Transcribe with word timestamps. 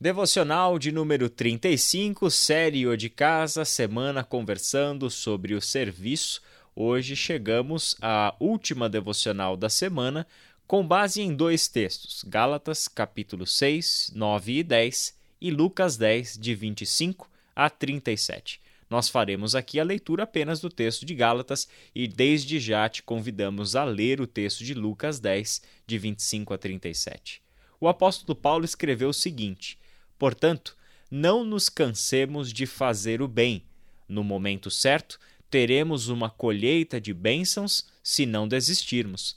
Devocional 0.00 0.78
de 0.78 0.92
número 0.92 1.28
35, 1.28 2.30
série 2.30 2.86
O 2.86 2.96
de 2.96 3.10
Casa, 3.10 3.64
semana 3.64 4.22
conversando 4.22 5.10
sobre 5.10 5.54
o 5.54 5.60
serviço. 5.60 6.40
Hoje 6.72 7.16
chegamos 7.16 7.96
à 8.00 8.32
última 8.38 8.88
devocional 8.88 9.56
da 9.56 9.68
semana, 9.68 10.24
com 10.68 10.86
base 10.86 11.20
em 11.20 11.34
dois 11.34 11.66
textos: 11.66 12.24
Gálatas, 12.28 12.86
capítulo 12.86 13.44
6, 13.44 14.12
9 14.14 14.58
e 14.58 14.62
10 14.62 15.18
e 15.40 15.50
Lucas 15.50 15.96
10, 15.96 16.38
de 16.38 16.54
25 16.54 17.28
a 17.56 17.68
37. 17.68 18.60
Nós 18.88 19.08
faremos 19.08 19.56
aqui 19.56 19.80
a 19.80 19.84
leitura 19.84 20.22
apenas 20.22 20.60
do 20.60 20.70
texto 20.70 21.04
de 21.04 21.12
Gálatas 21.12 21.68
e 21.92 22.06
desde 22.06 22.60
já 22.60 22.88
te 22.88 23.02
convidamos 23.02 23.74
a 23.74 23.82
ler 23.82 24.20
o 24.20 24.28
texto 24.28 24.62
de 24.62 24.74
Lucas 24.74 25.18
10, 25.18 25.60
de 25.84 25.98
25 25.98 26.54
a 26.54 26.56
37. 26.56 27.42
O 27.80 27.88
apóstolo 27.88 28.36
Paulo 28.36 28.64
escreveu 28.64 29.08
o 29.08 29.14
seguinte 29.14 29.76
Portanto, 30.18 30.76
não 31.10 31.44
nos 31.44 31.68
cansemos 31.68 32.52
de 32.52 32.66
fazer 32.66 33.22
o 33.22 33.28
bem. 33.28 33.64
No 34.08 34.24
momento 34.24 34.70
certo, 34.70 35.18
teremos 35.50 36.08
uma 36.08 36.28
colheita 36.28 37.00
de 37.00 37.14
bênçãos 37.14 37.86
se 38.02 38.26
não 38.26 38.48
desistirmos. 38.48 39.36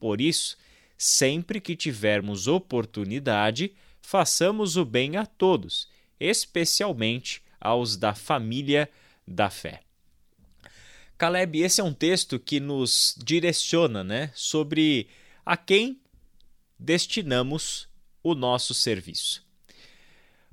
Por 0.00 0.20
isso, 0.20 0.56
sempre 0.96 1.60
que 1.60 1.76
tivermos 1.76 2.48
oportunidade, 2.48 3.72
façamos 4.00 4.76
o 4.76 4.84
bem 4.84 5.16
a 5.16 5.26
todos, 5.26 5.88
especialmente 6.18 7.42
aos 7.60 7.96
da 7.96 8.14
família 8.14 8.90
da 9.26 9.48
fé. 9.50 9.82
Caleb, 11.16 11.60
esse 11.60 11.80
é 11.80 11.84
um 11.84 11.94
texto 11.94 12.40
que 12.40 12.58
nos 12.58 13.16
direciona 13.22 14.02
né, 14.02 14.32
sobre 14.34 15.06
a 15.46 15.56
quem 15.56 16.00
destinamos 16.76 17.88
o 18.24 18.34
nosso 18.34 18.74
serviço. 18.74 19.44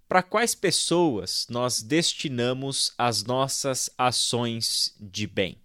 Para 0.10 0.24
quais 0.24 0.56
pessoas 0.56 1.46
nós 1.52 1.84
destinamos 1.84 2.92
as 2.98 3.24
nossas 3.24 3.92
ações 3.96 4.96
de 5.00 5.28
bem? 5.28 5.56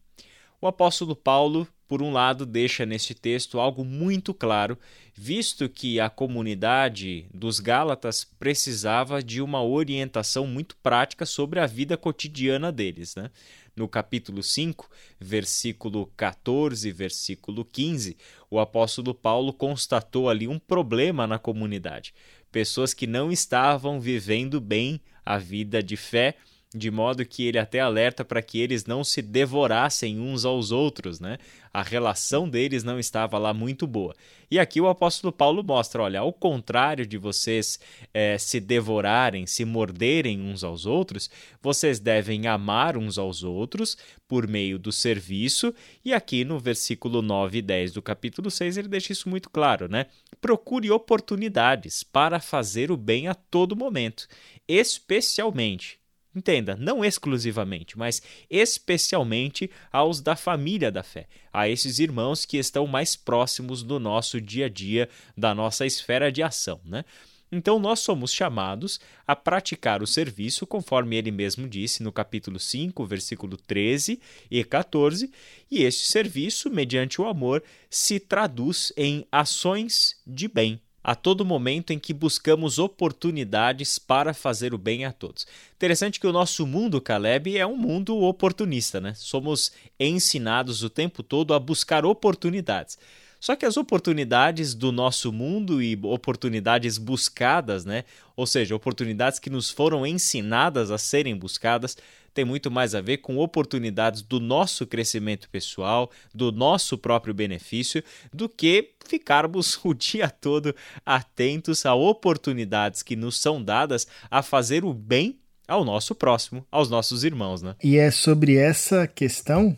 O 0.60 0.66
apóstolo 0.66 1.16
Paulo, 1.16 1.66
por 1.88 2.02
um 2.02 2.12
lado, 2.12 2.44
deixa 2.44 2.84
neste 2.84 3.14
texto 3.14 3.58
algo 3.58 3.86
muito 3.86 4.34
claro, 4.34 4.78
visto 5.14 5.66
que 5.66 5.98
a 5.98 6.10
comunidade 6.10 7.24
dos 7.32 7.58
Gálatas 7.58 8.22
precisava 8.38 9.22
de 9.22 9.40
uma 9.40 9.64
orientação 9.64 10.46
muito 10.46 10.76
prática 10.76 11.24
sobre 11.24 11.58
a 11.58 11.66
vida 11.66 11.96
cotidiana 11.96 12.70
deles. 12.70 13.16
Né? 13.16 13.30
No 13.76 13.88
capítulo 13.88 14.42
5, 14.42 14.88
versículo 15.18 16.06
14 16.16 16.92
versículo 16.92 17.64
15, 17.64 18.16
o 18.48 18.60
apóstolo 18.60 19.12
Paulo 19.12 19.52
constatou 19.52 20.28
ali 20.28 20.46
um 20.46 20.58
problema 20.58 21.26
na 21.26 21.38
comunidade. 21.38 22.14
Pessoas 22.52 22.94
que 22.94 23.06
não 23.06 23.32
estavam 23.32 24.00
vivendo 24.00 24.60
bem 24.60 25.00
a 25.26 25.38
vida 25.38 25.82
de 25.82 25.96
fé 25.96 26.36
de 26.74 26.90
modo 26.90 27.24
que 27.24 27.46
ele 27.46 27.58
até 27.58 27.78
alerta 27.78 28.24
para 28.24 28.42
que 28.42 28.58
eles 28.58 28.84
não 28.84 29.04
se 29.04 29.22
devorassem 29.22 30.18
uns 30.18 30.44
aos 30.44 30.72
outros, 30.72 31.20
né? 31.20 31.38
A 31.72 31.82
relação 31.82 32.48
deles 32.48 32.82
não 32.82 32.98
estava 32.98 33.38
lá 33.38 33.54
muito 33.54 33.86
boa. 33.86 34.14
E 34.50 34.58
aqui 34.58 34.80
o 34.80 34.88
apóstolo 34.88 35.32
Paulo 35.32 35.62
mostra: 35.62 36.02
olha, 36.02 36.20
ao 36.20 36.32
contrário 36.32 37.06
de 37.06 37.16
vocês 37.16 37.78
é, 38.12 38.36
se 38.38 38.58
devorarem, 38.58 39.46
se 39.46 39.64
morderem 39.64 40.40
uns 40.40 40.64
aos 40.64 40.84
outros, 40.84 41.30
vocês 41.62 42.00
devem 42.00 42.48
amar 42.48 42.96
uns 42.96 43.18
aos 43.18 43.44
outros 43.44 43.96
por 44.26 44.48
meio 44.48 44.76
do 44.76 44.90
serviço. 44.90 45.72
E 46.04 46.12
aqui 46.12 46.44
no 46.44 46.58
versículo 46.58 47.22
9 47.22 47.58
e 47.58 47.62
10 47.62 47.92
do 47.92 48.02
capítulo 48.02 48.50
6 48.50 48.76
ele 48.78 48.88
deixa 48.88 49.12
isso 49.12 49.28
muito 49.28 49.48
claro, 49.48 49.88
né? 49.88 50.06
Procure 50.40 50.90
oportunidades 50.90 52.02
para 52.02 52.40
fazer 52.40 52.90
o 52.90 52.96
bem 52.96 53.28
a 53.28 53.34
todo 53.34 53.76
momento, 53.76 54.26
especialmente 54.68 56.03
Entenda, 56.34 56.74
não 56.74 57.04
exclusivamente, 57.04 57.96
mas 57.96 58.20
especialmente 58.50 59.70
aos 59.92 60.20
da 60.20 60.34
família 60.34 60.90
da 60.90 61.02
fé, 61.02 61.28
a 61.52 61.68
esses 61.68 62.00
irmãos 62.00 62.44
que 62.44 62.56
estão 62.56 62.88
mais 62.88 63.14
próximos 63.14 63.84
do 63.84 64.00
nosso 64.00 64.40
dia 64.40 64.66
a 64.66 64.68
dia, 64.68 65.08
da 65.36 65.54
nossa 65.54 65.86
esfera 65.86 66.32
de 66.32 66.42
ação, 66.42 66.80
né? 66.84 67.04
Então, 67.52 67.78
nós 67.78 68.00
somos 68.00 68.32
chamados 68.32 68.98
a 69.24 69.36
praticar 69.36 70.02
o 70.02 70.08
serviço, 70.08 70.66
conforme 70.66 71.14
ele 71.14 71.30
mesmo 71.30 71.68
disse 71.68 72.02
no 72.02 72.10
capítulo 72.10 72.58
5, 72.58 73.06
versículo 73.06 73.56
13 73.56 74.20
e 74.50 74.64
14, 74.64 75.30
e 75.70 75.84
este 75.84 76.08
serviço, 76.08 76.68
mediante 76.68 77.20
o 77.20 77.28
amor, 77.28 77.62
se 77.88 78.18
traduz 78.18 78.92
em 78.96 79.24
ações 79.30 80.20
de 80.26 80.48
bem 80.48 80.80
a 81.04 81.14
todo 81.14 81.44
momento 81.44 81.92
em 81.92 81.98
que 81.98 82.14
buscamos 82.14 82.78
oportunidades 82.78 83.98
para 83.98 84.32
fazer 84.32 84.72
o 84.72 84.78
bem 84.78 85.04
a 85.04 85.12
todos. 85.12 85.46
Interessante 85.76 86.18
que 86.18 86.26
o 86.26 86.32
nosso 86.32 86.66
mundo, 86.66 86.98
Caleb, 86.98 87.58
é 87.58 87.66
um 87.66 87.76
mundo 87.76 88.16
oportunista, 88.22 89.02
né? 89.02 89.12
Somos 89.14 89.70
ensinados 90.00 90.82
o 90.82 90.88
tempo 90.88 91.22
todo 91.22 91.52
a 91.52 91.60
buscar 91.60 92.06
oportunidades. 92.06 92.98
Só 93.44 93.54
que 93.54 93.66
as 93.66 93.76
oportunidades 93.76 94.72
do 94.72 94.90
nosso 94.90 95.30
mundo 95.30 95.82
e 95.82 96.00
oportunidades 96.02 96.96
buscadas, 96.96 97.84
né? 97.84 98.04
Ou 98.34 98.46
seja, 98.46 98.74
oportunidades 98.74 99.38
que 99.38 99.50
nos 99.50 99.68
foram 99.68 100.06
ensinadas 100.06 100.90
a 100.90 100.96
serem 100.96 101.36
buscadas, 101.36 101.94
tem 102.32 102.42
muito 102.42 102.70
mais 102.70 102.94
a 102.94 103.02
ver 103.02 103.18
com 103.18 103.36
oportunidades 103.36 104.22
do 104.22 104.40
nosso 104.40 104.86
crescimento 104.86 105.50
pessoal, 105.50 106.10
do 106.34 106.50
nosso 106.50 106.96
próprio 106.96 107.34
benefício, 107.34 108.02
do 108.32 108.48
que 108.48 108.92
ficarmos 109.06 109.78
o 109.84 109.92
dia 109.92 110.30
todo 110.30 110.74
atentos 111.04 111.84
a 111.84 111.94
oportunidades 111.94 113.02
que 113.02 113.14
nos 113.14 113.38
são 113.38 113.62
dadas 113.62 114.06
a 114.30 114.42
fazer 114.42 114.86
o 114.86 114.94
bem 114.94 115.38
ao 115.68 115.84
nosso 115.84 116.14
próximo, 116.14 116.66
aos 116.70 116.88
nossos 116.88 117.24
irmãos, 117.24 117.60
né? 117.60 117.76
E 117.84 117.98
é 117.98 118.10
sobre 118.10 118.56
essa 118.56 119.06
questão 119.06 119.76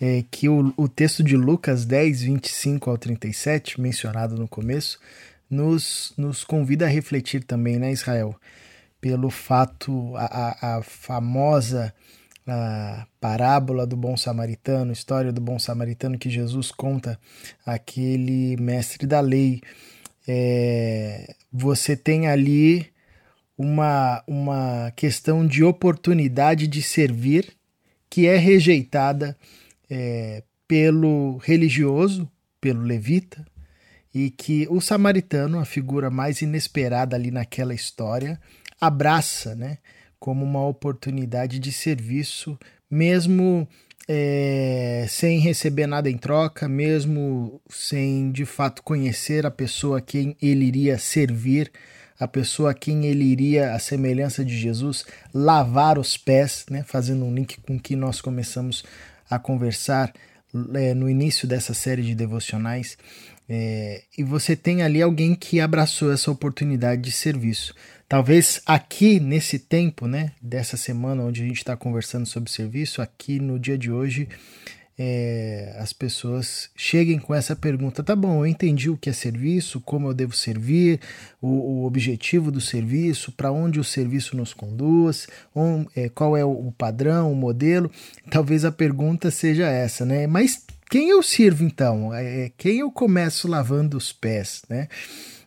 é, 0.00 0.24
que 0.30 0.48
o, 0.48 0.72
o 0.76 0.88
texto 0.88 1.22
de 1.22 1.36
Lucas 1.36 1.84
10, 1.84 2.22
25 2.22 2.90
ao 2.90 2.98
37, 2.98 3.80
mencionado 3.80 4.36
no 4.36 4.48
começo, 4.48 4.98
nos, 5.50 6.12
nos 6.16 6.44
convida 6.44 6.84
a 6.84 6.88
refletir 6.88 7.44
também, 7.44 7.78
né, 7.78 7.90
Israel? 7.92 8.38
pelo 9.00 9.30
fato, 9.30 10.14
a, 10.16 10.78
a 10.78 10.82
famosa 10.82 11.94
a 12.50 13.06
parábola 13.20 13.86
do 13.86 13.94
bom 13.94 14.16
samaritano, 14.16 14.90
história 14.90 15.30
do 15.30 15.40
bom 15.40 15.58
samaritano 15.58 16.18
que 16.18 16.30
Jesus 16.30 16.70
conta 16.70 17.18
aquele 17.64 18.56
mestre 18.56 19.06
da 19.06 19.20
lei. 19.20 19.60
É, 20.26 21.34
você 21.52 21.94
tem 21.94 22.26
ali 22.26 22.86
uma, 23.56 24.24
uma 24.26 24.90
questão 24.96 25.46
de 25.46 25.62
oportunidade 25.62 26.66
de 26.66 26.80
servir 26.80 27.52
que 28.08 28.26
é 28.26 28.38
rejeitada 28.38 29.36
é, 29.90 30.42
pelo 30.66 31.38
religioso, 31.38 32.30
pelo 32.60 32.82
levita, 32.82 33.44
e 34.14 34.30
que 34.30 34.66
o 34.70 34.80
samaritano, 34.80 35.58
a 35.58 35.64
figura 35.64 36.10
mais 36.10 36.42
inesperada 36.42 37.14
ali 37.14 37.30
naquela 37.30 37.74
história, 37.74 38.40
abraça 38.80 39.54
né, 39.54 39.78
como 40.18 40.44
uma 40.44 40.66
oportunidade 40.66 41.58
de 41.58 41.72
serviço, 41.72 42.58
mesmo 42.90 43.68
é, 44.08 45.06
sem 45.08 45.38
receber 45.38 45.86
nada 45.86 46.10
em 46.10 46.16
troca, 46.16 46.68
mesmo 46.68 47.60
sem 47.68 48.32
de 48.32 48.44
fato 48.44 48.82
conhecer 48.82 49.44
a 49.44 49.50
pessoa 49.50 49.98
a 49.98 50.00
quem 50.00 50.36
ele 50.40 50.64
iria 50.64 50.98
servir, 50.98 51.70
a 52.18 52.26
pessoa 52.26 52.70
a 52.72 52.74
quem 52.74 53.06
ele 53.06 53.24
iria, 53.24 53.74
a 53.74 53.78
semelhança 53.78 54.44
de 54.44 54.56
Jesus, 54.56 55.04
lavar 55.32 55.98
os 55.98 56.16
pés, 56.16 56.64
né, 56.70 56.82
fazendo 56.82 57.24
um 57.24 57.34
link 57.34 57.60
com 57.60 57.78
que 57.78 57.94
nós 57.94 58.20
começamos 58.20 58.82
a 59.30 59.38
conversar 59.38 60.12
é, 60.74 60.94
no 60.94 61.08
início 61.08 61.46
dessa 61.46 61.74
série 61.74 62.02
de 62.02 62.14
devocionais. 62.14 62.96
É, 63.48 64.02
e 64.16 64.22
você 64.22 64.54
tem 64.54 64.82
ali 64.82 65.00
alguém 65.00 65.34
que 65.34 65.60
abraçou 65.60 66.12
essa 66.12 66.30
oportunidade 66.30 67.02
de 67.02 67.12
serviço. 67.12 67.74
Talvez 68.08 68.60
aqui 68.64 69.20
nesse 69.20 69.58
tempo, 69.58 70.06
né, 70.06 70.32
dessa 70.40 70.76
semana 70.76 71.22
onde 71.22 71.42
a 71.42 71.46
gente 71.46 71.58
está 71.58 71.76
conversando 71.76 72.26
sobre 72.26 72.50
serviço, 72.50 73.02
aqui 73.02 73.38
no 73.38 73.58
dia 73.58 73.76
de 73.76 73.90
hoje, 73.90 74.28
é, 74.98 75.76
as 75.78 75.92
pessoas 75.92 76.70
cheguem 76.74 77.20
com 77.20 77.32
essa 77.32 77.54
pergunta: 77.54 78.02
tá 78.02 78.16
bom, 78.16 78.40
eu 78.40 78.46
entendi 78.46 78.90
o 78.90 78.96
que 78.96 79.08
é 79.08 79.12
serviço, 79.12 79.80
como 79.80 80.08
eu 80.08 80.14
devo 80.14 80.34
servir, 80.34 81.00
o, 81.40 81.48
o 81.48 81.86
objetivo 81.86 82.50
do 82.50 82.60
serviço, 82.60 83.30
para 83.30 83.52
onde 83.52 83.78
o 83.78 83.84
serviço 83.84 84.36
nos 84.36 84.52
conduz, 84.52 85.28
on, 85.54 85.86
é, 85.94 86.08
qual 86.08 86.36
é 86.36 86.44
o, 86.44 86.50
o 86.50 86.72
padrão, 86.72 87.30
o 87.30 87.36
modelo. 87.36 87.90
Talvez 88.28 88.64
a 88.64 88.72
pergunta 88.72 89.30
seja 89.30 89.68
essa, 89.68 90.04
né? 90.04 90.26
Mas 90.26 90.64
quem 90.90 91.10
eu 91.10 91.22
sirvo 91.22 91.62
então? 91.62 92.12
É, 92.12 92.50
quem 92.56 92.80
eu 92.80 92.90
começo 92.90 93.46
lavando 93.46 93.96
os 93.96 94.12
pés, 94.12 94.62
né? 94.68 94.88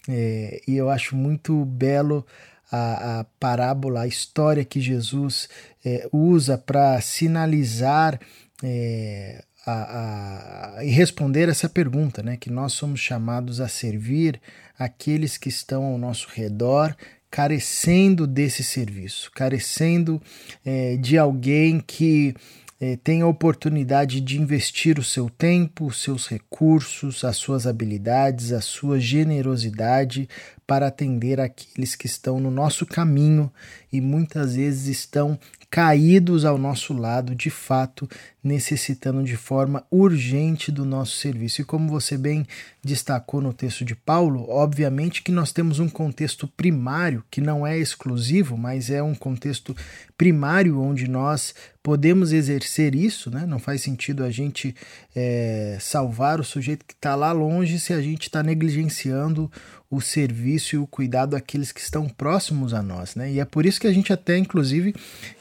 É, 0.08 0.62
e 0.66 0.78
eu 0.78 0.90
acho 0.90 1.16
muito 1.16 1.66
belo 1.66 2.26
a, 2.72 3.20
a 3.20 3.24
parábola, 3.38 4.02
a 4.02 4.08
história 4.08 4.64
que 4.64 4.80
Jesus 4.80 5.50
é, 5.86 6.08
usa 6.12 6.58
para 6.58 7.02
sinalizar 7.02 8.20
é, 8.64 9.44
a, 9.66 10.78
a, 10.78 10.86
e 10.86 10.90
responder 10.90 11.50
essa 11.50 11.70
pergunta, 11.70 12.24
né? 12.24 12.38
Que 12.38 12.50
nós 12.50 12.74
somos 12.74 13.00
chamados 13.00 13.60
a 13.62 13.68
servir 13.68 14.40
aqueles 14.78 15.38
que 15.38 15.50
estão 15.50 15.84
ao 15.84 15.98
nosso 15.98 16.28
redor, 16.34 16.96
carecendo 17.30 18.28
desse 18.28 18.64
serviço, 18.64 19.32
carecendo 19.32 20.22
é, 20.66 20.98
de 20.98 21.18
alguém 21.18 21.80
que 21.80 22.36
é, 22.84 22.96
tem 22.96 23.22
a 23.22 23.28
oportunidade 23.28 24.20
de 24.20 24.42
investir 24.42 24.98
o 24.98 25.04
seu 25.04 25.30
tempo, 25.30 25.86
os 25.86 26.02
seus 26.02 26.28
recursos, 26.28 27.24
as 27.24 27.38
suas 27.38 27.68
habilidades, 27.68 28.52
a 28.52 28.60
sua 28.60 29.00
generosidade 29.00 30.28
para 30.66 30.88
atender 30.88 31.40
aqueles 31.40 31.96
que 31.96 32.08
estão 32.08 32.40
no 32.40 32.50
nosso 32.50 32.84
caminho 32.84 33.52
e 33.94 34.02
muitas 34.02 34.56
vezes 34.56 34.88
estão 34.88 35.38
caídos 35.70 36.44
ao 36.44 36.58
nosso 36.58 36.92
lado, 36.92 37.36
de 37.36 37.52
fato, 37.52 38.10
necessitando 38.44 39.24
de 39.24 39.38
forma 39.38 39.86
urgente 39.92 40.72
do 40.72 40.84
nosso 40.84 41.18
serviço. 41.18 41.62
E 41.62 41.66
como 41.66 41.88
você 41.88 42.18
bem 42.18 42.48
destacou 42.84 43.42
no 43.42 43.54
texto 43.54 43.86
de 43.86 43.96
Paulo, 43.96 44.50
obviamente 44.50 45.22
que 45.22 45.32
nós 45.32 45.52
temos 45.52 45.80
um 45.80 45.88
contexto 45.88 46.48
primário, 46.48 47.24
que 47.30 47.40
não 47.40 47.66
é 47.66 47.78
exclusivo, 47.78 48.58
mas 48.58 48.90
é 48.90 49.04
um 49.04 49.14
contexto 49.14 49.76
primário 50.18 50.80
onde 50.82 51.08
nós 51.08 51.54
podemos 51.84 52.32
exercer 52.32 52.96
isso, 52.96 53.30
né? 53.30 53.46
Não 53.46 53.60
faz 53.60 53.82
sentido 53.82 54.24
a 54.24 54.32
gente 54.32 54.76
é, 55.16 55.78
salvar 55.80 56.40
o 56.40 56.44
sujeito 56.44 56.86
que 56.86 56.94
está 56.94 57.16
lá 57.16 57.32
longe 57.32 57.80
se 57.80 57.94
a 57.94 58.02
gente 58.02 58.24
está 58.24 58.42
negligenciando 58.42 59.52
o 59.90 60.00
serviço 60.00 60.76
e 60.76 60.80
o 60.80 60.88
cuidado 60.88 61.36
àqueles 61.36 61.72
que 61.72 61.82
estão 61.82 62.08
próximos 62.08 62.74
a 62.74 62.82
nós, 62.82 63.14
né? 63.14 63.32
E 63.32 63.40
é 63.40 63.46
por 63.46 63.66
isso 63.66 63.80
que 63.80 63.88
a 63.88 63.94
gente 63.94 64.14
até, 64.14 64.38
inclusive, 64.38 64.96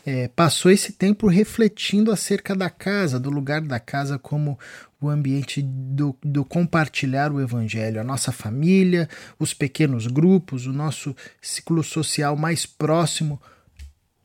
é, 0.04 0.28
passou 0.28 0.72
esse 0.72 0.92
tempo 0.92 1.28
refletindo 1.28 2.10
acerca 2.10 2.54
da 2.54 2.68
casa, 2.68 3.20
do 3.20 3.30
lugar 3.30 3.60
da 3.60 3.78
casa 3.78 4.18
como 4.18 4.58
o 5.00 5.08
ambiente 5.08 5.62
do, 5.62 6.16
do 6.22 6.44
compartilhar 6.44 7.32
o 7.32 7.40
evangelho, 7.40 8.00
a 8.00 8.04
nossa 8.04 8.30
família, 8.30 9.08
os 9.38 9.54
pequenos 9.54 10.06
grupos, 10.06 10.66
o 10.66 10.72
nosso 10.72 11.16
ciclo 11.40 11.82
social 11.82 12.36
mais 12.36 12.66
próximo 12.66 13.40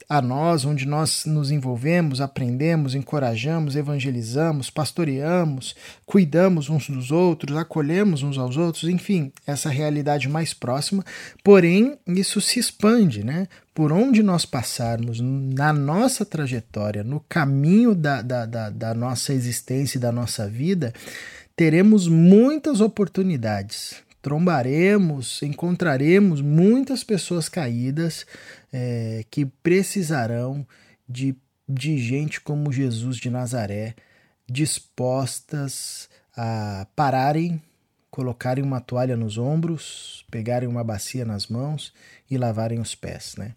a 0.07 0.22
nós, 0.22 0.66
onde 0.66 0.86
nós 0.86 1.25
nos 1.25 1.52
envolvemos, 1.52 2.22
aprendemos, 2.22 2.94
encorajamos, 2.94 3.75
evangelizamos, 3.75 4.69
pastoreamos, 4.69 5.75
cuidamos 6.06 6.69
uns 6.69 6.90
dos 6.90 7.12
outros, 7.12 7.57
acolhemos 7.57 8.22
uns 8.22 8.38
aos 8.38 8.56
outros, 8.56 8.86
enfim, 8.86 9.31
essa 9.46 9.69
realidade 9.69 10.30
mais 10.30 10.54
próxima. 10.54 11.04
Porém, 11.44 11.98
isso 12.07 12.40
se 12.40 12.60
expande, 12.60 13.24
né? 13.24 13.48
Por 13.74 13.92
onde 13.92 14.24
nós 14.24 14.46
passarmos, 14.46 15.19
na 15.19 15.74
nossa 15.74 16.24
trajetória, 16.24 17.04
no 17.04 17.19
caminho 17.28 17.94
da, 17.94 18.22
da, 18.22 18.46
da, 18.46 18.69
da 18.69 18.94
nossa 18.94 19.34
existência 19.34 19.98
e 19.98 20.02
da 20.02 20.12
nossa 20.12 20.48
vida, 20.48 20.94
teremos 21.56 22.07
muitas 22.07 22.80
oportunidades 22.80 24.05
trombaremos, 24.25 25.44
encontraremos 25.44 26.42
muitas 26.42 27.04
pessoas 27.04 27.48
caídas 27.48 28.25
é, 28.74 29.24
que 29.30 29.45
precisarão 29.45 30.66
de, 31.07 31.36
de 31.69 32.00
gente 32.00 32.42
como 32.42 32.72
Jesus 32.72 33.18
de 33.18 33.30
Nazaré, 33.30 33.94
dispostas 34.50 36.10
a 36.36 36.88
pararem, 36.95 37.62
colocarem 38.10 38.63
uma 38.63 38.81
toalha 38.81 39.16
nos 39.16 39.38
ombros, 39.38 40.25
pegarem 40.31 40.68
uma 40.68 40.83
bacia 40.83 41.24
nas 41.24 41.45
mãos 41.45 41.94
e 42.28 42.36
lavarem 42.36 42.80
os 42.80 42.95
pés. 42.95 43.36
Né? 43.38 43.54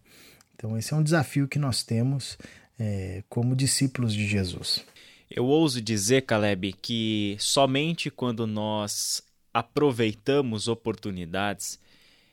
Então, 0.55 0.77
esse 0.77 0.93
é 0.93 0.97
um 0.99 1.03
desafio 1.03 1.49
que 1.49 1.59
nós 1.59 1.83
temos 1.83 2.37
é, 2.79 3.23
como 3.31 3.57
discípulos 3.57 4.13
de 4.13 4.27
Jesus. 4.27 4.85
Eu 5.31 5.47
ouso 5.47 5.81
dizer, 5.81 6.27
Caleb, 6.27 6.75
que 6.75 7.39
somente 7.39 8.11
quando 8.11 8.47
nós 8.47 9.23
aproveitamos 9.53 10.69
oportunidades, 10.69 11.79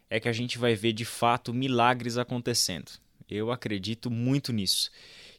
é 0.10 0.20
que 0.20 0.30
a 0.30 0.34
gente 0.34 0.58
vai 0.58 0.76
ver 0.76 0.94
de 0.94 1.06
fato 1.06 1.54
milagres 1.54 2.18
acontecendo. 2.18 2.92
Eu 3.30 3.52
acredito 3.52 4.12
muito 4.12 4.54
nisso. 4.54 4.92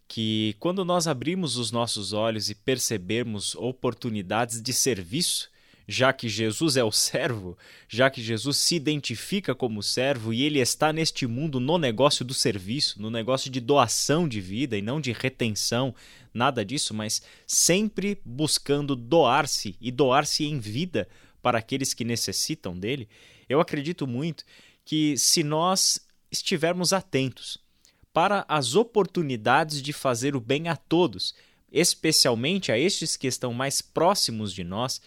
Que 0.09 0.55
quando 0.59 0.85
nós 0.85 1.07
abrimos 1.07 1.57
os 1.57 1.71
nossos 1.71 2.13
olhos 2.13 2.51
e 2.51 2.55
percebermos 2.55 3.55
oportunidades 3.55 4.61
de 4.61 4.73
serviço, 4.73 5.51
já 5.89 6.13
que 6.13 6.29
Jesus 6.29 6.77
é 6.77 6.83
o 6.83 6.91
servo, 6.91 7.57
já 7.89 8.11
que 8.11 8.23
Jesus 8.23 8.57
se 8.57 8.75
identifica 8.75 9.55
como 9.55 9.83
servo 9.83 10.33
e 10.33 10.43
ele 10.43 10.59
está 10.59 10.93
neste 10.93 11.27
mundo 11.27 11.61
no 11.61 11.79
negócio 11.79 12.25
do 12.25 12.35
serviço, 12.35 13.01
no 13.01 13.11
negócio 13.11 13.51
de 13.51 13.61
doação 13.61 14.29
de 14.29 14.41
vida 14.41 14.77
e 14.77 14.83
não 14.83 15.01
de 15.01 15.13
retenção, 15.13 15.95
nada 16.35 16.65
disso, 16.65 16.93
mas 16.93 17.23
sempre 17.47 18.21
buscando 18.25 18.97
doar-se 18.97 19.77
e 19.81 19.91
doar-se 19.91 20.45
em 20.45 20.59
vida 20.59 21.09
para 21.41 21.59
aqueles 21.59 21.95
que 21.95 22.05
necessitam 22.05 22.77
dele, 22.77 23.09
eu 23.49 23.61
acredito 23.61 24.07
muito 24.07 24.45
que 24.85 25.17
se 25.17 25.45
nós 25.45 26.01
estivermos 26.31 26.93
atentos 26.93 27.59
para 28.13 28.45
as 28.49 28.75
oportunidades 28.75 29.81
de 29.81 29.93
fazer 29.93 30.35
o 30.35 30.41
bem 30.41 30.69
a 30.69 30.75
todos, 30.75 31.35
especialmente 31.71 32.73
a 32.73 32.79
estes 32.79 33.17
que 33.17 33.27
estão 33.27 33.53
mais 33.53 33.81
próximos 33.81 34.53
de 34.53 34.65
nós, 34.65 35.01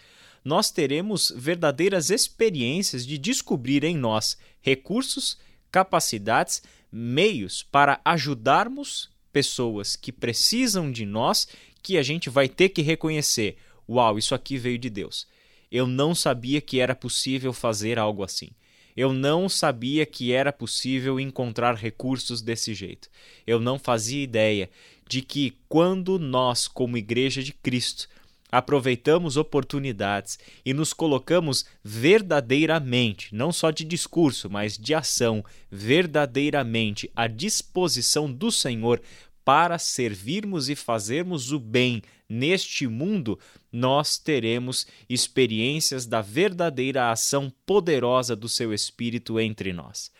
nós 0.50 0.72
teremos 0.72 1.32
verdadeiras 1.36 2.10
experiências 2.10 3.06
de 3.06 3.20
descobrir 3.20 3.84
em 3.84 3.96
nós 3.96 4.36
recursos, 4.60 5.38
capacidades, 5.72 6.64
meios 6.92 7.62
para 7.62 8.02
ajudarmos 8.04 9.12
pessoas 9.32 9.96
que 9.96 10.12
precisam 10.12 10.92
de 10.92 11.06
nós, 11.06 11.48
que 11.84 12.00
a 12.00 12.02
gente 12.02 12.32
vai 12.32 12.50
ter 12.50 12.70
que 12.70 12.82
reconhecer: 12.82 13.58
uau, 13.88 14.18
isso 14.18 14.34
aqui 14.34 14.58
veio 14.58 14.80
de 14.80 14.90
Deus. 14.90 15.28
Eu 15.72 15.86
não 15.86 16.16
sabia 16.16 16.60
que 16.60 16.80
era 16.80 16.96
possível 16.96 17.54
fazer 17.54 18.00
algo 18.00 18.24
assim. 18.24 18.50
Eu 18.98 19.14
não 19.14 19.48
sabia 19.48 20.04
que 20.04 20.32
era 20.32 20.52
possível 20.52 21.20
encontrar 21.20 21.76
recursos 21.76 22.42
desse 22.42 22.74
jeito. 22.74 23.08
Eu 23.46 23.60
não 23.60 23.78
fazia 23.78 24.24
ideia 24.24 24.68
de 25.08 25.22
que 25.22 25.54
quando 25.70 26.18
nós, 26.18 26.68
como 26.68 26.98
Igreja 26.98 27.44
de 27.44 27.54
Cristo, 27.54 28.10
aproveitamos 28.52 29.38
oportunidades 29.38 30.40
e 30.66 30.74
nos 30.74 30.94
colocamos 30.94 31.66
verdadeiramente, 31.84 33.34
não 33.34 33.52
só 33.52 33.72
de 33.72 33.84
discurso, 33.84 34.50
mas 34.50 34.78
de 34.78 34.94
ação, 34.94 35.44
verdadeiramente 35.70 37.12
à 37.16 37.28
disposição 37.28 38.32
do 38.32 38.52
Senhor 38.52 39.02
para 39.46 39.80
servirmos 39.80 40.70
e 40.70 40.76
fazermos 40.76 41.52
o 41.52 41.60
bem 41.60 42.02
neste 42.28 42.86
mundo, 42.88 43.40
nós 43.72 44.18
teremos 44.18 44.86
experiências 45.10 46.06
da 46.06 46.22
verdadeira 46.22 47.12
ação 47.12 47.52
poderosa 47.66 48.36
do 48.36 48.48
seu 48.48 48.74
Espírito 48.74 49.40
entre 49.40 49.74
nós. 49.74 50.12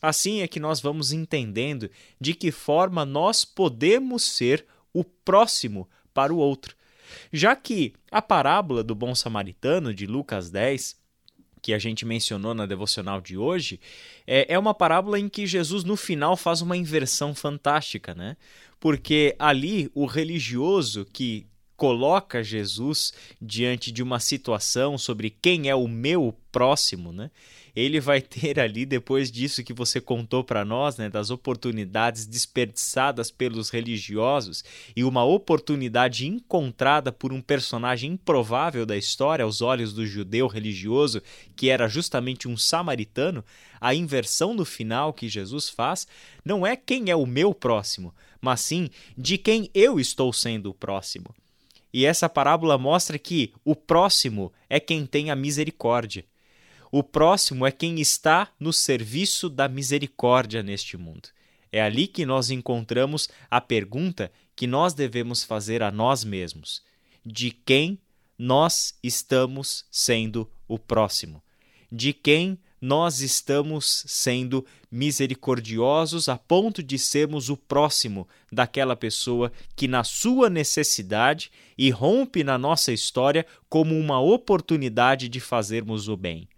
Assim 0.00 0.40
é 0.40 0.48
que 0.48 0.58
nós 0.58 0.80
vamos 0.80 1.12
entendendo 1.12 1.90
de 2.18 2.32
que 2.32 2.50
forma 2.50 3.04
nós 3.04 3.44
podemos 3.44 4.22
ser 4.22 4.64
o 4.94 5.04
próximo 5.04 5.88
para 6.14 6.32
o 6.32 6.38
outro. 6.38 6.74
Já 7.32 7.54
que 7.56 7.92
a 8.10 8.20
parábola 8.22 8.82
do 8.82 8.94
bom 8.94 9.14
samaritano 9.14 9.94
de 9.94 10.06
Lucas 10.06 10.50
10 10.50 10.98
que 11.62 11.74
a 11.74 11.78
gente 11.78 12.06
mencionou 12.06 12.54
na 12.54 12.64
devocional 12.66 13.20
de 13.20 13.36
hoje, 13.36 13.78
é, 14.26 14.54
é 14.54 14.58
uma 14.58 14.72
parábola 14.72 15.18
em 15.18 15.28
que 15.28 15.46
Jesus, 15.46 15.84
no 15.84 15.96
final, 15.96 16.36
faz 16.36 16.62
uma 16.62 16.76
inversão 16.76 17.34
fantástica, 17.34 18.14
né? 18.14 18.36
Porque 18.78 19.36
ali 19.38 19.90
o 19.94 20.06
religioso 20.06 21.04
que 21.12 21.46
coloca 21.80 22.44
Jesus 22.44 23.10
diante 23.40 23.90
de 23.90 24.02
uma 24.02 24.20
situação 24.20 24.98
sobre 24.98 25.30
quem 25.30 25.70
é 25.70 25.74
o 25.74 25.88
meu 25.88 26.36
próximo, 26.52 27.10
né? 27.10 27.30
Ele 27.74 27.98
vai 27.98 28.20
ter 28.20 28.60
ali 28.60 28.84
depois 28.84 29.32
disso 29.32 29.64
que 29.64 29.72
você 29.72 29.98
contou 29.98 30.44
para 30.44 30.62
nós, 30.62 30.98
né, 30.98 31.08
das 31.08 31.30
oportunidades 31.30 32.26
desperdiçadas 32.26 33.30
pelos 33.30 33.70
religiosos 33.70 34.62
e 34.94 35.02
uma 35.02 35.24
oportunidade 35.24 36.26
encontrada 36.26 37.10
por 37.10 37.32
um 37.32 37.40
personagem 37.40 38.12
improvável 38.12 38.84
da 38.84 38.94
história 38.94 39.42
aos 39.42 39.62
olhos 39.62 39.94
do 39.94 40.04
judeu 40.04 40.48
religioso, 40.48 41.22
que 41.56 41.70
era 41.70 41.88
justamente 41.88 42.46
um 42.46 42.58
samaritano, 42.58 43.42
a 43.80 43.94
inversão 43.94 44.52
no 44.52 44.66
final 44.66 45.14
que 45.14 45.30
Jesus 45.30 45.70
faz 45.70 46.06
não 46.44 46.66
é 46.66 46.76
quem 46.76 47.08
é 47.08 47.16
o 47.16 47.24
meu 47.24 47.54
próximo, 47.54 48.14
mas 48.38 48.60
sim 48.60 48.90
de 49.16 49.38
quem 49.38 49.70
eu 49.72 49.98
estou 49.98 50.30
sendo 50.30 50.68
o 50.68 50.74
próximo. 50.74 51.34
E 51.92 52.06
essa 52.06 52.28
parábola 52.28 52.78
mostra 52.78 53.18
que 53.18 53.52
o 53.64 53.74
próximo 53.74 54.52
é 54.68 54.78
quem 54.78 55.06
tem 55.06 55.30
a 55.30 55.36
misericórdia. 55.36 56.24
O 56.92 57.02
próximo 57.02 57.66
é 57.66 57.70
quem 57.70 58.00
está 58.00 58.48
no 58.58 58.72
serviço 58.72 59.48
da 59.48 59.68
misericórdia 59.68 60.62
neste 60.62 60.96
mundo. 60.96 61.28
É 61.72 61.80
ali 61.80 62.06
que 62.06 62.26
nós 62.26 62.50
encontramos 62.50 63.28
a 63.48 63.60
pergunta 63.60 64.32
que 64.56 64.66
nós 64.66 64.92
devemos 64.92 65.44
fazer 65.44 65.82
a 65.82 65.90
nós 65.90 66.24
mesmos: 66.24 66.82
de 67.24 67.50
quem 67.50 67.98
nós 68.36 68.94
estamos 69.02 69.84
sendo 69.90 70.50
o 70.66 70.78
próximo? 70.78 71.42
De 71.90 72.12
quem 72.12 72.58
nós 72.80 73.20
estamos 73.20 74.04
sendo 74.06 74.64
misericordiosos 74.90 76.28
a 76.28 76.36
ponto 76.36 76.82
de 76.82 76.98
sermos 76.98 77.48
o 77.48 77.56
próximo 77.56 78.26
daquela 78.50 78.96
pessoa 78.96 79.52
que, 79.76 79.86
na 79.86 80.02
sua 80.02 80.48
necessidade, 80.48 81.50
irrompe 81.76 82.42
na 82.42 82.58
nossa 82.58 82.92
história 82.92 83.46
como 83.68 83.96
uma 83.98 84.20
oportunidade 84.20 85.28
de 85.28 85.40
fazermos 85.40 86.08
o 86.08 86.16
bem. 86.16 86.48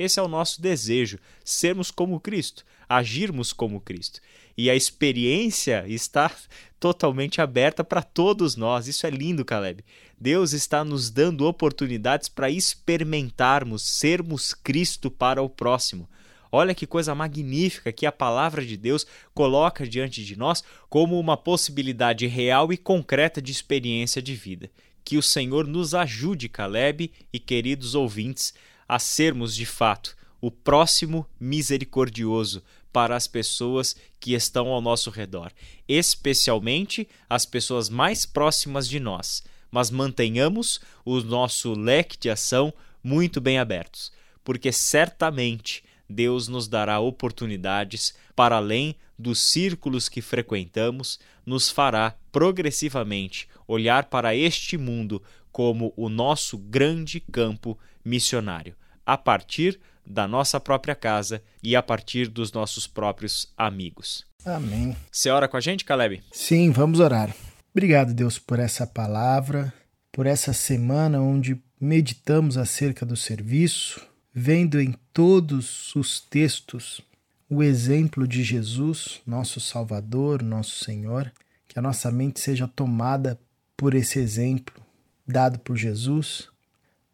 Esse 0.00 0.18
é 0.18 0.22
o 0.22 0.28
nosso 0.28 0.62
desejo, 0.62 1.18
sermos 1.44 1.90
como 1.90 2.18
Cristo, 2.18 2.64
agirmos 2.88 3.52
como 3.52 3.80
Cristo. 3.80 4.18
E 4.56 4.70
a 4.70 4.74
experiência 4.74 5.84
está 5.86 6.30
totalmente 6.80 7.40
aberta 7.40 7.84
para 7.84 8.02
todos 8.02 8.56
nós. 8.56 8.88
Isso 8.88 9.06
é 9.06 9.10
lindo, 9.10 9.44
Caleb. 9.44 9.84
Deus 10.18 10.52
está 10.54 10.82
nos 10.82 11.10
dando 11.10 11.46
oportunidades 11.46 12.30
para 12.30 12.48
experimentarmos, 12.48 13.82
sermos 13.82 14.54
Cristo 14.54 15.10
para 15.10 15.42
o 15.42 15.50
próximo. 15.50 16.08
Olha 16.50 16.74
que 16.74 16.86
coisa 16.86 17.14
magnífica 17.14 17.92
que 17.92 18.06
a 18.06 18.12
palavra 18.12 18.64
de 18.64 18.76
Deus 18.76 19.06
coloca 19.34 19.86
diante 19.86 20.24
de 20.24 20.36
nós 20.36 20.64
como 20.88 21.20
uma 21.20 21.36
possibilidade 21.36 22.26
real 22.26 22.72
e 22.72 22.76
concreta 22.78 23.40
de 23.40 23.52
experiência 23.52 24.20
de 24.20 24.34
vida. 24.34 24.70
Que 25.04 25.18
o 25.18 25.22
Senhor 25.22 25.66
nos 25.66 25.94
ajude, 25.94 26.48
Caleb 26.48 27.12
e 27.32 27.38
queridos 27.38 27.94
ouvintes, 27.94 28.52
a 28.90 28.98
sermos 28.98 29.54
de 29.54 29.64
fato 29.64 30.16
o 30.40 30.50
próximo 30.50 31.24
misericordioso 31.38 32.60
para 32.92 33.14
as 33.14 33.28
pessoas 33.28 33.94
que 34.18 34.34
estão 34.34 34.66
ao 34.66 34.80
nosso 34.80 35.10
redor, 35.10 35.52
especialmente 35.86 37.06
as 37.28 37.46
pessoas 37.46 37.88
mais 37.88 38.26
próximas 38.26 38.88
de 38.88 38.98
nós. 38.98 39.44
Mas 39.70 39.92
mantenhamos 39.92 40.80
o 41.04 41.20
nosso 41.20 41.72
leque 41.72 42.18
de 42.18 42.30
ação 42.30 42.74
muito 43.00 43.40
bem 43.40 43.60
abertos, 43.60 44.10
porque 44.42 44.72
certamente 44.72 45.84
Deus 46.08 46.48
nos 46.48 46.66
dará 46.66 46.98
oportunidades 46.98 48.12
para 48.34 48.56
além 48.56 48.96
dos 49.16 49.40
círculos 49.40 50.08
que 50.08 50.20
frequentamos, 50.20 51.20
nos 51.46 51.70
fará 51.70 52.16
progressivamente 52.32 53.48
olhar 53.68 54.06
para 54.06 54.34
este 54.34 54.76
mundo 54.76 55.22
como 55.52 55.92
o 55.96 56.08
nosso 56.08 56.58
grande 56.58 57.20
campo 57.20 57.78
missionário, 58.04 58.74
a 59.10 59.18
partir 59.18 59.80
da 60.06 60.28
nossa 60.28 60.60
própria 60.60 60.94
casa 60.94 61.42
e 61.60 61.74
a 61.74 61.82
partir 61.82 62.28
dos 62.28 62.52
nossos 62.52 62.86
próprios 62.86 63.52
amigos. 63.56 64.24
Amém. 64.44 64.96
Você 65.10 65.30
ora 65.30 65.48
com 65.48 65.56
a 65.56 65.60
gente, 65.60 65.84
Caleb? 65.84 66.22
Sim, 66.30 66.70
vamos 66.70 67.00
orar. 67.00 67.34
Obrigado, 67.72 68.14
Deus, 68.14 68.38
por 68.38 68.60
essa 68.60 68.86
palavra, 68.86 69.74
por 70.12 70.26
essa 70.26 70.52
semana 70.52 71.20
onde 71.20 71.60
meditamos 71.80 72.56
acerca 72.56 73.04
do 73.04 73.16
serviço, 73.16 74.00
vendo 74.32 74.80
em 74.80 74.94
todos 75.12 75.92
os 75.96 76.20
textos 76.20 77.00
o 77.48 77.64
exemplo 77.64 78.28
de 78.28 78.44
Jesus, 78.44 79.20
nosso 79.26 79.58
Salvador, 79.58 80.40
nosso 80.40 80.84
Senhor, 80.84 81.32
que 81.66 81.80
a 81.80 81.82
nossa 81.82 82.12
mente 82.12 82.38
seja 82.38 82.68
tomada 82.68 83.40
por 83.76 83.92
esse 83.92 84.20
exemplo 84.20 84.80
dado 85.26 85.58
por 85.58 85.76
Jesus, 85.76 86.48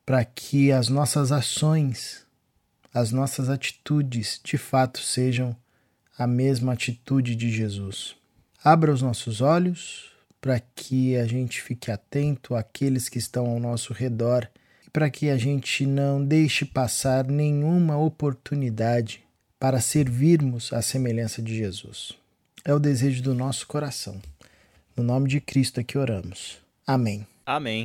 para 0.07 0.25
que 0.25 0.71
as 0.73 0.89
nossas 0.89 1.33
ações, 1.33 2.25
as 2.95 3.13
nossas 3.13 3.51
atitudes 3.51 4.41
de 4.43 4.57
fato 4.57 5.01
sejam 5.01 5.55
a 6.17 6.27
mesma 6.27 6.73
atitude 6.73 7.37
de 7.37 7.51
Jesus. 7.51 8.15
Abra 8.65 8.93
os 8.93 9.03
nossos 9.03 9.41
olhos 9.43 10.11
para 10.41 10.61
que 10.61 11.17
a 11.17 11.27
gente 11.27 11.61
fique 11.61 11.91
atento 11.91 12.55
àqueles 12.55 13.09
que 13.09 13.19
estão 13.19 13.47
ao 13.47 13.61
nosso 13.61 13.93
redor 13.93 14.49
para 14.97 15.11
que 15.11 15.29
a 15.29 15.37
gente 15.37 15.85
não 15.85 16.25
deixe 16.25 16.65
passar 16.65 17.27
nenhuma 17.27 17.99
oportunidade 17.99 19.23
para 19.61 19.79
servirmos 19.79 20.73
à 20.73 20.81
semelhança 20.81 21.43
de 21.43 21.55
Jesus. 21.55 22.13
É 22.65 22.73
o 22.73 22.79
desejo 22.79 23.23
do 23.23 23.35
nosso 23.35 23.67
coração. 23.67 24.19
No 24.97 25.03
nome 25.03 25.29
de 25.29 25.39
Cristo 25.39 25.81
é 25.81 25.85
que 25.85 25.99
oramos. 25.99 26.57
Amém. 26.87 27.27
Amém. 27.45 27.85